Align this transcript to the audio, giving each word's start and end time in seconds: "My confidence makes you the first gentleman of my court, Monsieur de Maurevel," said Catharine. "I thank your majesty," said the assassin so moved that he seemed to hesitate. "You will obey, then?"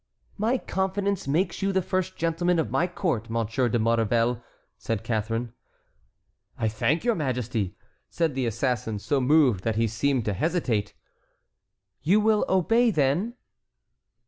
"My 0.39 0.57
confidence 0.57 1.27
makes 1.27 1.61
you 1.61 1.71
the 1.71 1.83
first 1.83 2.15
gentleman 2.15 2.57
of 2.57 2.71
my 2.71 2.87
court, 2.87 3.29
Monsieur 3.29 3.69
de 3.69 3.77
Maurevel," 3.77 4.41
said 4.75 5.03
Catharine. 5.03 5.53
"I 6.57 6.67
thank 6.67 7.03
your 7.03 7.13
majesty," 7.13 7.75
said 8.09 8.33
the 8.33 8.47
assassin 8.47 8.97
so 8.97 9.21
moved 9.21 9.63
that 9.63 9.75
he 9.75 9.85
seemed 9.87 10.25
to 10.25 10.33
hesitate. 10.33 10.95
"You 12.01 12.19
will 12.19 12.45
obey, 12.49 12.89
then?" 12.89 13.35